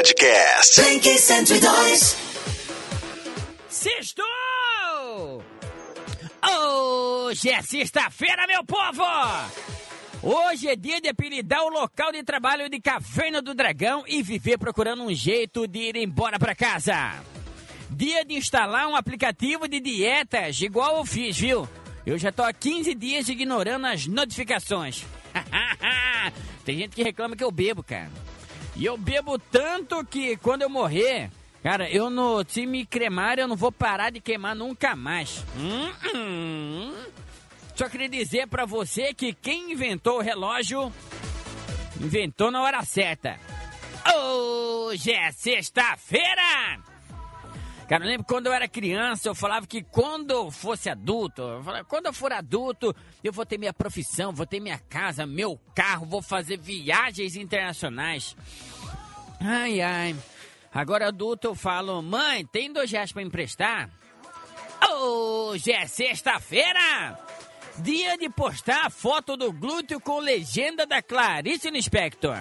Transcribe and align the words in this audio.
Podcast. 0.00 0.80
Blink 0.80 1.18
102. 1.18 2.16
Sextou! 3.68 4.24
Hoje 6.42 7.50
é 7.50 7.60
sexta-feira, 7.60 8.46
meu 8.46 8.64
povo! 8.64 9.04
Hoje 10.22 10.68
é 10.68 10.76
dia 10.76 11.02
de 11.02 11.08
apelidar 11.08 11.62
o 11.64 11.68
local 11.68 12.12
de 12.12 12.22
trabalho 12.22 12.70
de 12.70 12.80
Caverna 12.80 13.42
do 13.42 13.52
Dragão 13.54 14.02
e 14.06 14.22
viver 14.22 14.56
procurando 14.56 15.02
um 15.02 15.12
jeito 15.12 15.68
de 15.68 15.90
ir 15.90 15.96
embora 15.96 16.38
pra 16.38 16.54
casa. 16.54 17.22
Dia 17.90 18.24
de 18.24 18.36
instalar 18.36 18.88
um 18.88 18.96
aplicativo 18.96 19.68
de 19.68 19.80
dietas, 19.80 20.62
igual 20.62 20.96
eu 20.96 21.04
fiz, 21.04 21.36
viu? 21.36 21.68
Eu 22.06 22.16
já 22.16 22.32
tô 22.32 22.42
há 22.42 22.54
15 22.54 22.94
dias 22.94 23.28
ignorando 23.28 23.86
as 23.86 24.06
notificações. 24.06 25.04
Tem 26.64 26.78
gente 26.78 26.96
que 26.96 27.02
reclama 27.02 27.36
que 27.36 27.44
eu 27.44 27.50
bebo, 27.50 27.82
cara. 27.82 28.29
E 28.80 28.86
eu 28.86 28.96
bebo 28.96 29.38
tanto 29.38 30.02
que 30.06 30.38
quando 30.38 30.62
eu 30.62 30.70
morrer, 30.70 31.30
cara, 31.62 31.86
eu 31.90 32.08
no 32.08 32.42
se 32.48 32.64
me 32.64 32.86
cremar, 32.86 33.38
eu 33.38 33.46
não 33.46 33.54
vou 33.54 33.70
parar 33.70 34.08
de 34.08 34.20
queimar 34.20 34.56
nunca 34.56 34.96
mais. 34.96 35.44
Hum, 35.54 35.92
hum. 36.14 36.94
Só 37.74 37.90
queria 37.90 38.08
dizer 38.08 38.48
pra 38.48 38.64
você 38.64 39.12
que 39.12 39.34
quem 39.34 39.72
inventou 39.72 40.16
o 40.16 40.22
relógio 40.22 40.90
inventou 42.00 42.50
na 42.50 42.62
hora 42.62 42.82
certa. 42.82 43.38
Hoje 44.16 45.12
é 45.12 45.30
sexta-feira! 45.30 46.80
Cara, 47.90 48.04
eu 48.04 48.08
lembro 48.08 48.24
quando 48.24 48.46
eu 48.46 48.52
era 48.52 48.68
criança, 48.68 49.28
eu 49.28 49.34
falava 49.34 49.66
que 49.66 49.82
quando 49.82 50.30
eu 50.30 50.48
fosse 50.48 50.88
adulto, 50.88 51.42
eu 51.42 51.64
falava, 51.64 51.84
quando 51.84 52.06
eu 52.06 52.12
for 52.12 52.32
adulto, 52.32 52.94
eu 53.24 53.32
vou 53.32 53.44
ter 53.44 53.58
minha 53.58 53.72
profissão, 53.72 54.32
vou 54.32 54.46
ter 54.46 54.60
minha 54.60 54.78
casa, 54.78 55.26
meu 55.26 55.60
carro, 55.74 56.06
vou 56.06 56.22
fazer 56.22 56.56
viagens 56.56 57.34
internacionais. 57.34 58.36
Ai, 59.40 59.80
ai. 59.80 60.16
Agora 60.72 61.08
adulto 61.08 61.48
eu 61.48 61.54
falo, 61.56 62.00
mãe, 62.00 62.46
tem 62.46 62.72
dois 62.72 62.92
reais 62.92 63.10
pra 63.10 63.22
emprestar? 63.22 63.90
Hoje 64.88 65.72
é 65.72 65.84
sexta-feira! 65.88 67.18
Dia 67.78 68.16
de 68.16 68.30
postar 68.30 68.86
a 68.86 68.90
foto 68.90 69.36
do 69.36 69.52
glúteo 69.52 69.98
com 69.98 70.20
legenda 70.20 70.86
da 70.86 71.02
Clarice 71.02 71.68
Lispector. 71.70 72.38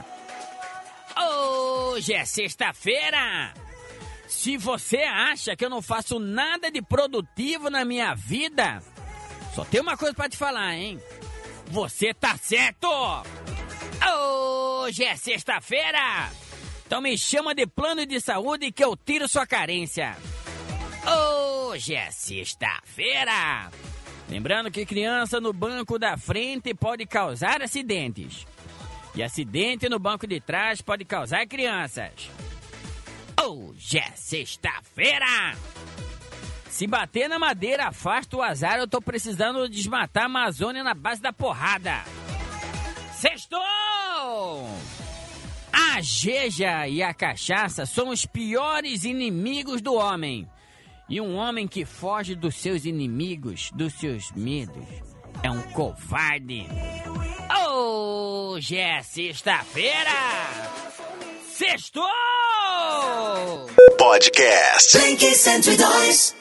Hoje 1.18 2.14
é 2.14 2.24
sexta-feira! 2.24 3.59
Se 4.30 4.58
você 4.58 5.00
acha 5.00 5.56
que 5.56 5.66
eu 5.66 5.72
não 5.72 5.82
faço 5.82 6.20
nada 6.20 6.70
de 6.70 6.84
produtivo 6.84 7.68
na 7.68 7.84
minha 7.84 8.14
vida, 8.14 8.80
só 9.56 9.66
tem 9.66 9.82
uma 9.82 9.98
coisa 9.98 10.14
pra 10.14 10.30
te 10.30 10.38
falar, 10.38 10.76
hein? 10.76 11.02
Você 11.66 12.14
tá 12.14 12.38
certo! 12.38 12.88
Hoje 14.08 15.04
é 15.04 15.16
sexta-feira! 15.16 16.30
Então 16.86 17.02
me 17.02 17.18
chama 17.18 17.56
de 17.56 17.66
plano 17.66 18.06
de 18.06 18.22
saúde 18.22 18.72
que 18.72 18.84
eu 18.84 18.96
tiro 18.96 19.28
sua 19.28 19.48
carência. 19.48 20.16
Hoje 21.66 21.96
é 21.96 22.12
sexta-feira! 22.12 23.72
Lembrando 24.30 24.70
que 24.70 24.86
criança 24.86 25.42
no 25.42 25.52
banco 25.52 25.98
da 25.98 26.16
frente 26.18 26.76
pode 26.76 27.08
causar 27.08 27.64
acidentes. 27.64 28.46
E 29.16 29.24
acidente 29.24 29.90
no 29.90 29.98
banco 29.98 30.28
de 30.28 30.40
trás 30.40 30.84
pode 30.84 31.04
causar 31.04 31.48
crianças. 31.48 32.30
Hoje 33.80 33.98
é 33.98 34.12
sexta-feira! 34.14 35.56
Se 36.68 36.86
bater 36.86 37.30
na 37.30 37.40
madeira, 37.40 37.88
afasta 37.88 38.36
o 38.36 38.42
azar. 38.42 38.78
Eu 38.78 38.90
tô 38.90 39.02
precisando 39.02 39.70
desmatar 39.70 40.24
a 40.24 40.26
Amazônia 40.26 40.84
na 40.84 40.94
base 40.94 41.22
da 41.22 41.32
porrada. 41.32 42.04
Sextou! 43.14 43.62
A 45.72 46.02
geja 46.02 46.90
e 46.90 47.02
a 47.02 47.14
cachaça 47.14 47.86
são 47.86 48.10
os 48.10 48.26
piores 48.26 49.06
inimigos 49.06 49.82
do 49.82 49.94
homem. 49.94 50.46
E 51.08 51.22
um 51.22 51.38
homem 51.38 51.66
que 51.66 51.86
foge 51.86 52.36
dos 52.36 52.56
seus 52.56 52.84
inimigos, 52.84 53.72
dos 53.72 53.94
seus 53.94 54.30
medos, 54.34 54.86
é 55.42 55.50
um 55.50 55.62
covarde. 55.72 56.68
Hoje 57.66 58.76
é 58.76 59.02
sexta-feira! 59.02 60.12
Sextou! 61.48 62.39
Podcast. 63.98 64.98
Blink 64.98 65.22
102. 65.22 66.39